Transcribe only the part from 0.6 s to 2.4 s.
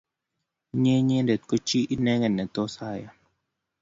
Inye inyendet ko chi ineke